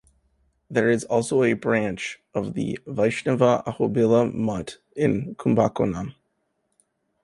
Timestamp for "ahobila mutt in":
3.67-5.35